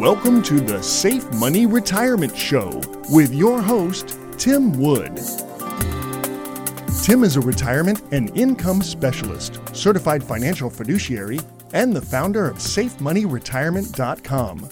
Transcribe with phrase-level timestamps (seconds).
[0.00, 5.20] Welcome to the Safe Money Retirement Show with your host, Tim Wood.
[7.02, 11.38] Tim is a retirement and income specialist, certified financial fiduciary,
[11.74, 14.70] and the founder of SafeMoneyRetirement.com.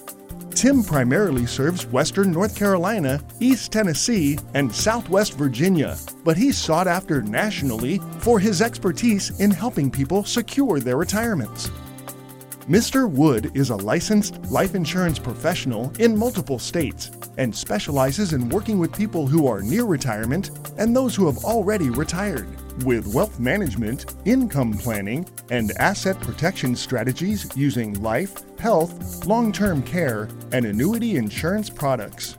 [0.52, 7.20] Tim primarily serves Western North Carolina, East Tennessee, and Southwest Virginia, but he's sought after
[7.20, 11.70] nationally for his expertise in helping people secure their retirements.
[12.68, 13.10] Mr.
[13.10, 18.94] Wood is a licensed life insurance professional in multiple states and specializes in working with
[18.94, 22.46] people who are near retirement and those who have already retired
[22.84, 30.28] with wealth management, income planning, and asset protection strategies using life, health, long term care,
[30.52, 32.36] and annuity insurance products.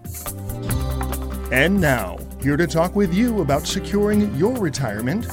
[1.51, 5.25] And now, here to talk with you about securing your retirement,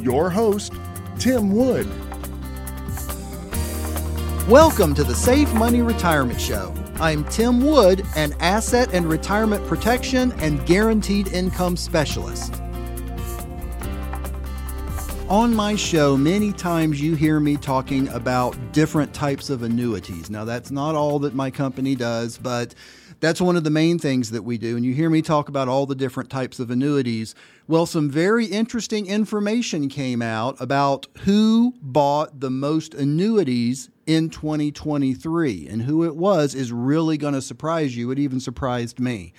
[0.00, 0.72] your host,
[1.18, 1.90] Tim Wood.
[4.48, 6.74] Welcome to the Safe Money Retirement Show.
[6.96, 12.60] I'm Tim Wood, an asset and retirement protection and guaranteed income specialist.
[15.30, 20.28] On my show, many times you hear me talking about different types of annuities.
[20.28, 22.74] Now, that's not all that my company does, but
[23.20, 24.76] that's one of the main things that we do.
[24.76, 27.34] And you hear me talk about all the different types of annuities.
[27.66, 35.68] Well, some very interesting information came out about who bought the most annuities in 2023.
[35.68, 38.10] And who it was is really going to surprise you.
[38.10, 39.32] It even surprised me.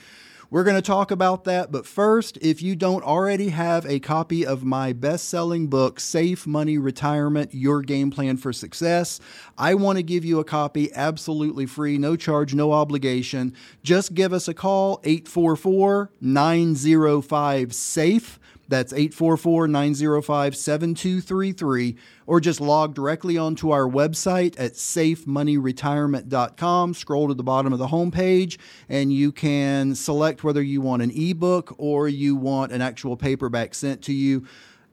[0.52, 1.72] We're going to talk about that.
[1.72, 6.46] But first, if you don't already have a copy of my best selling book, Safe
[6.46, 9.20] Money Retirement Your Game Plan for Success,
[9.58, 13.54] I want to give you a copy absolutely free, no charge, no obligation.
[13.84, 18.40] Just give us a call, 844 905 SAFE.
[18.68, 26.94] That's 844 905 7233, or just log directly onto our website at safemoneyretirement.com.
[26.94, 28.60] Scroll to the bottom of the homepage,
[28.90, 33.74] and you can select whether you want an ebook or you want an actual paperback
[33.76, 34.46] sent to you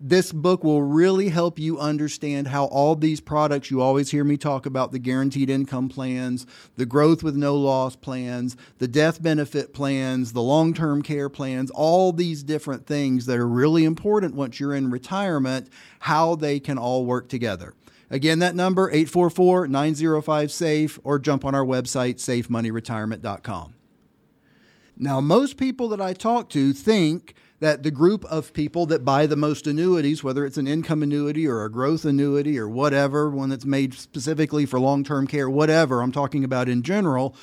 [0.05, 4.37] this book will really help you understand how all these products you always hear me
[4.37, 6.45] talk about the guaranteed income plans,
[6.77, 11.71] the growth with no loss plans, the death benefit plans, the long term care plans,
[11.71, 15.69] all these different things that are really important once you're in retirement,
[16.01, 17.73] how they can all work together.
[18.11, 23.75] Again, that number 844 905 SAFE or jump on our website safemoneyretirement.com.
[24.97, 29.25] Now, most people that I talk to think that the group of people that buy
[29.25, 33.51] the most annuities, whether it's an income annuity or a growth annuity or whatever, one
[33.51, 37.37] that's made specifically for long term care, whatever I'm talking about in general,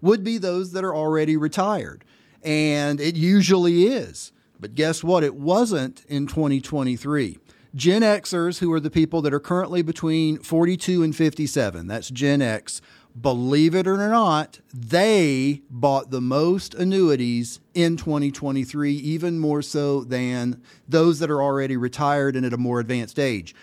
[0.00, 2.04] would be those that are already retired.
[2.40, 4.30] And it usually is.
[4.60, 5.24] But guess what?
[5.24, 7.38] It wasn't in 2023.
[7.74, 12.40] Gen Xers, who are the people that are currently between 42 and 57, that's Gen
[12.40, 12.80] X,
[13.18, 20.62] believe it or not, they bought the most annuities in 2023, even more so than
[20.88, 23.54] those that are already retired and at a more advanced age.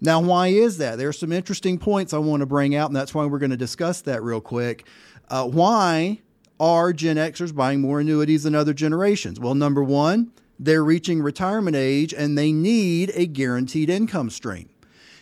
[0.00, 0.98] Now, why is that?
[0.98, 3.50] There are some interesting points I want to bring out, and that's why we're going
[3.50, 4.86] to discuss that real quick.
[5.28, 6.20] Uh, why
[6.60, 9.40] are Gen Xers buying more annuities than other generations?
[9.40, 14.68] Well, number one, they're reaching retirement age and they need a guaranteed income stream.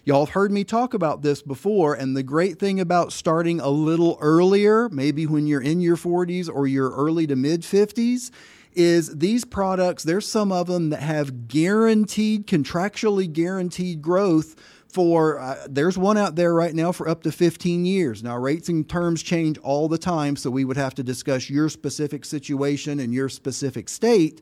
[0.07, 3.69] Y'all have heard me talk about this before, and the great thing about starting a
[3.69, 8.31] little earlier, maybe when you're in your 40s or your early to mid 50s,
[8.73, 14.55] is these products, there's some of them that have guaranteed, contractually guaranteed growth
[14.87, 18.23] for uh, there's one out there right now for up to 15 years.
[18.23, 21.69] Now rates and terms change all the time, so we would have to discuss your
[21.69, 24.41] specific situation and your specific state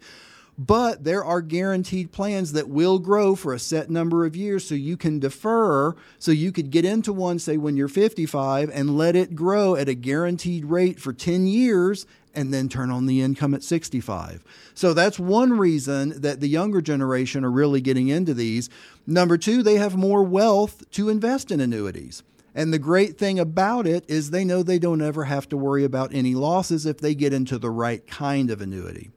[0.57, 4.75] but there are guaranteed plans that will grow for a set number of years so
[4.75, 9.17] you can defer so you could get into one say when you're 55 and let
[9.17, 13.55] it grow at a guaranteed rate for 10 years and then turn on the income
[13.55, 14.43] at 65.
[14.75, 18.69] So that's one reason that the younger generation are really getting into these.
[19.07, 22.23] Number 2, they have more wealth to invest in annuities.
[22.55, 25.85] And the great thing about it is they know they don't ever have to worry
[25.85, 29.11] about any losses if they get into the right kind of annuity.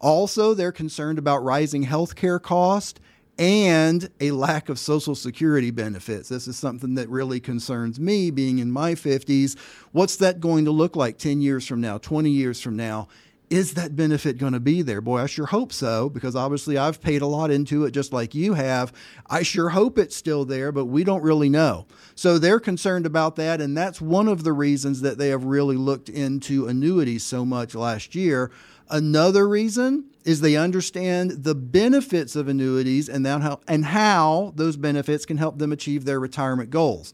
[0.00, 3.00] Also, they're concerned about rising healthcare costs
[3.38, 6.28] and a lack of Social Security benefits.
[6.28, 9.58] This is something that really concerns me being in my 50s.
[9.92, 13.08] What's that going to look like 10 years from now, 20 years from now?
[13.48, 15.00] Is that benefit going to be there?
[15.00, 18.34] Boy, I sure hope so, because obviously I've paid a lot into it just like
[18.34, 18.92] you have.
[19.30, 21.86] I sure hope it's still there, but we don't really know.
[22.16, 25.76] So they're concerned about that, and that's one of the reasons that they have really
[25.76, 28.50] looked into annuities so much last year
[28.88, 35.24] Another reason is they understand the benefits of annuities and how, and how those benefits
[35.24, 37.12] can help them achieve their retirement goals.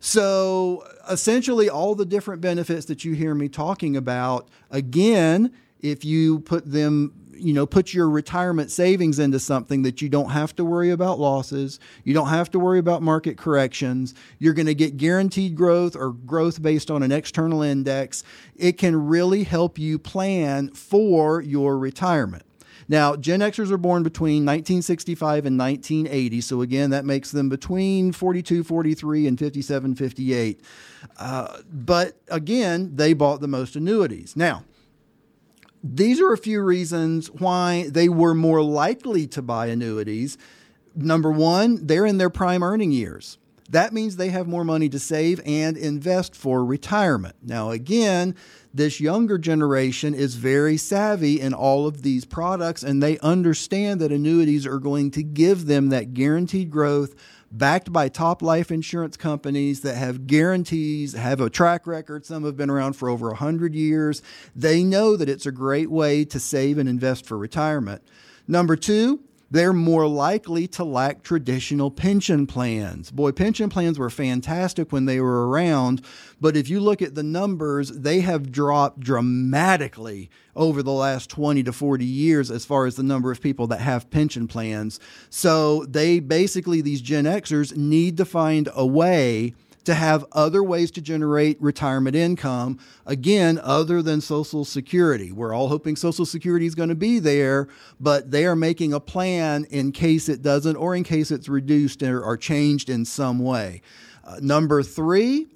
[0.00, 6.40] So essentially, all the different benefits that you hear me talking about, again, if you
[6.40, 10.64] put them you know put your retirement savings into something that you don't have to
[10.64, 14.96] worry about losses you don't have to worry about market corrections you're going to get
[14.96, 18.24] guaranteed growth or growth based on an external index
[18.56, 22.42] it can really help you plan for your retirement
[22.88, 26.40] now, Gen Xers are born between 1965 and 1980.
[26.40, 30.60] So, again, that makes them between 42, 43, and 57, 58.
[31.18, 34.36] Uh, but again, they bought the most annuities.
[34.36, 34.64] Now,
[35.94, 40.38] these are a few reasons why they were more likely to buy annuities.
[40.94, 43.38] Number one, they're in their prime earning years.
[43.70, 47.34] That means they have more money to save and invest for retirement.
[47.42, 48.36] Now, again,
[48.72, 54.12] this younger generation is very savvy in all of these products and they understand that
[54.12, 57.14] annuities are going to give them that guaranteed growth
[57.50, 62.26] backed by top life insurance companies that have guarantees, have a track record.
[62.26, 64.22] Some have been around for over 100 years.
[64.54, 68.02] They know that it's a great way to save and invest for retirement.
[68.48, 69.20] Number two,
[69.50, 73.10] they're more likely to lack traditional pension plans.
[73.10, 76.02] Boy, pension plans were fantastic when they were around,
[76.40, 81.62] but if you look at the numbers, they have dropped dramatically over the last 20
[81.62, 84.98] to 40 years as far as the number of people that have pension plans.
[85.30, 89.54] So they basically, these Gen Xers, need to find a way
[89.86, 95.30] to have other ways to generate retirement income, again, other than Social Security.
[95.30, 97.68] We're all hoping Social Security is going to be there,
[98.00, 102.02] but they are making a plan in case it doesn't or in case it's reduced
[102.02, 103.80] or, or changed in some way.
[104.24, 105.46] Uh, number three,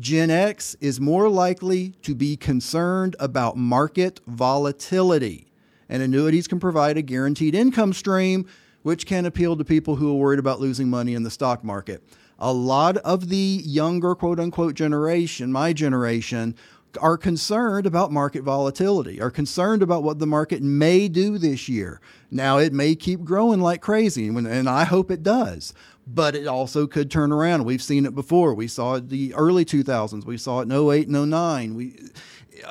[0.00, 5.46] Gen X is more likely to be concerned about market volatility,
[5.90, 8.46] and annuities can provide a guaranteed income stream,
[8.82, 12.02] which can appeal to people who are worried about losing money in the stock market
[12.38, 16.54] a lot of the younger quote unquote generation, my generation,
[17.00, 22.00] are concerned about market volatility, are concerned about what the market may do this year.
[22.34, 25.72] Now, it may keep growing like crazy, and I hope it does,
[26.04, 27.64] but it also could turn around.
[27.64, 28.54] We've seen it before.
[28.54, 31.74] We saw it the early 2000s, we saw it in 08 and 09.
[31.76, 31.96] We,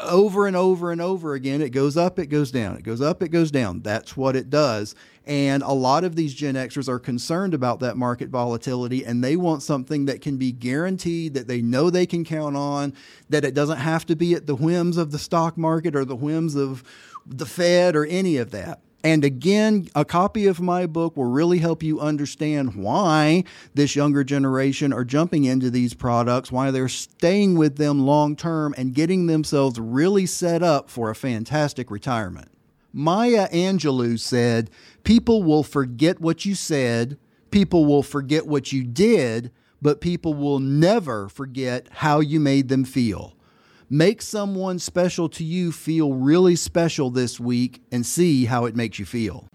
[0.01, 3.23] over and over and over again, it goes up, it goes down, it goes up,
[3.23, 3.81] it goes down.
[3.81, 4.95] That's what it does.
[5.25, 9.37] And a lot of these Gen Xers are concerned about that market volatility and they
[9.37, 12.93] want something that can be guaranteed, that they know they can count on,
[13.29, 16.17] that it doesn't have to be at the whims of the stock market or the
[16.17, 16.83] whims of
[17.25, 18.81] the Fed or any of that.
[19.03, 24.23] And again, a copy of my book will really help you understand why this younger
[24.23, 29.27] generation are jumping into these products, why they're staying with them long term and getting
[29.27, 32.49] themselves really set up for a fantastic retirement.
[32.93, 34.69] Maya Angelou said,
[35.03, 37.17] People will forget what you said,
[37.51, 39.51] people will forget what you did,
[39.81, 43.35] but people will never forget how you made them feel.
[43.93, 48.97] Make someone special to you feel really special this week and see how it makes
[48.97, 49.47] you feel.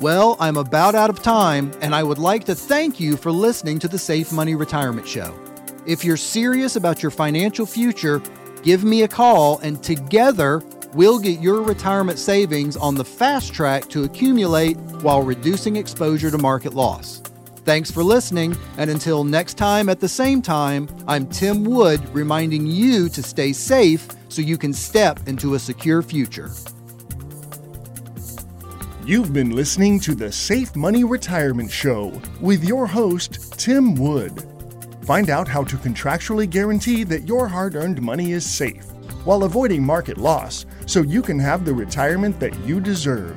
[0.00, 3.78] Well, I'm about out of time, and I would like to thank you for listening
[3.80, 5.38] to the Safe Money Retirement Show.
[5.86, 8.22] If you're serious about your financial future,
[8.62, 10.62] give me a call, and together
[10.94, 16.38] we'll get your retirement savings on the fast track to accumulate while reducing exposure to
[16.38, 17.20] market loss.
[17.68, 22.66] Thanks for listening, and until next time at the same time, I'm Tim Wood reminding
[22.66, 26.50] you to stay safe so you can step into a secure future.
[29.04, 34.46] You've been listening to the Safe Money Retirement Show with your host, Tim Wood.
[35.02, 38.86] Find out how to contractually guarantee that your hard earned money is safe
[39.26, 43.36] while avoiding market loss so you can have the retirement that you deserve.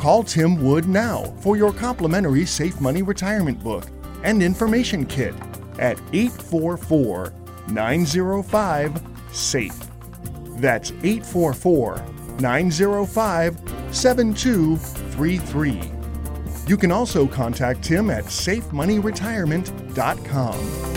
[0.00, 3.84] Call Tim Wood now for your complimentary Safe Money Retirement Book
[4.24, 5.34] and Information Kit
[5.78, 7.34] at 844
[7.68, 9.78] 905 SAFE.
[10.56, 12.02] That's 844
[12.38, 15.82] 905 7233.
[16.66, 20.90] You can also contact Tim at safemoneyretirement.com.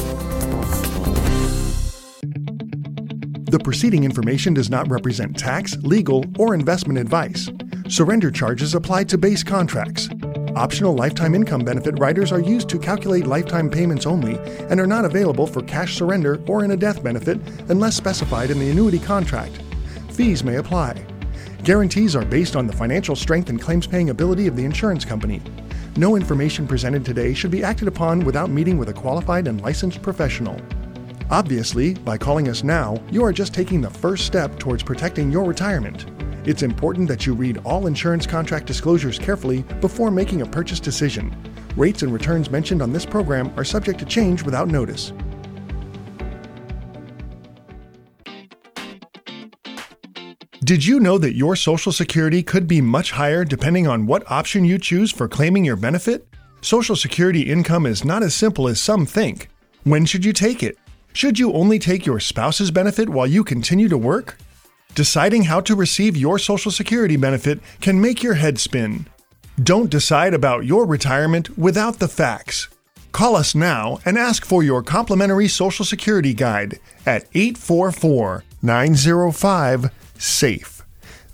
[3.54, 7.50] The preceding information does not represent tax, legal, or investment advice.
[7.94, 10.10] Surrender charges apply to base contracts.
[10.56, 14.40] Optional lifetime income benefit riders are used to calculate lifetime payments only
[14.72, 18.58] and are not available for cash surrender or in a death benefit unless specified in
[18.58, 19.62] the annuity contract.
[20.10, 21.06] Fees may apply.
[21.64, 25.40] Guarantees are based on the financial strength and claims paying ability of the insurance company.
[25.96, 30.02] No information presented today should be acted upon without meeting with a qualified and licensed
[30.02, 30.60] professional.
[31.30, 35.44] Obviously, by calling us now, you are just taking the first step towards protecting your
[35.44, 36.08] retirement.
[36.46, 41.34] It's important that you read all insurance contract disclosures carefully before making a purchase decision.
[41.78, 45.14] Rates and returns mentioned on this program are subject to change without notice.
[50.66, 54.64] Did you know that your Social Security could be much higher depending on what option
[54.64, 56.28] you choose for claiming your benefit?
[56.62, 59.50] Social Security income is not as simple as some think.
[59.84, 60.78] When should you take it?
[61.12, 64.38] Should you only take your spouse's benefit while you continue to work?
[64.96, 69.08] Deciding how to receive your Social Security benefit can make your head spin.
[69.62, 72.70] Don't decide about your retirement without the facts.
[73.12, 80.86] Call us now and ask for your complimentary Social Security guide at 844 905 SAFE.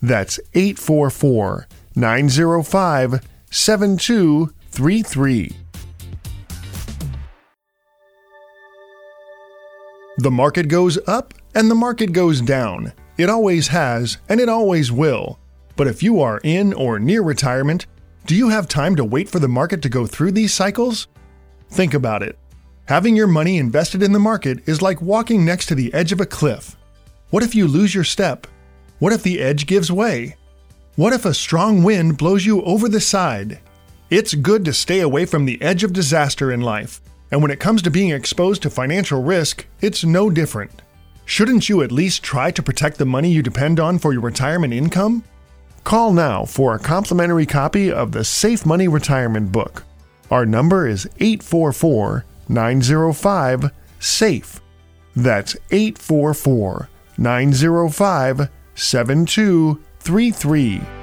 [0.02, 5.56] That's 844 905 7233.
[10.18, 12.94] The market goes up and the market goes down.
[13.20, 15.40] It always has and it always will.
[15.76, 17.86] But if you are in or near retirement,
[18.26, 21.10] do you have time to wait for the market to go through these cycles?
[21.70, 22.40] Think about it.
[22.86, 26.22] Having your money invested in the market is like walking next to the edge of
[26.22, 26.78] a cliff.
[27.30, 28.48] What if you lose your step?
[29.00, 30.38] What if the edge gives way?
[30.96, 33.60] What if a strong wind blows you over the side?
[34.10, 37.60] It's good to stay away from the edge of disaster in life, and when it
[37.60, 40.82] comes to being exposed to financial risk, it's no different.
[41.30, 44.74] Shouldn't you at least try to protect the money you depend on for your retirement
[44.74, 45.24] income?
[45.84, 49.84] Call now for a complimentary copy of the Safe Money Retirement Book.
[50.32, 53.70] Our number is 844 905
[54.00, 54.60] SAFE.
[55.16, 60.99] That's 844 905 7233.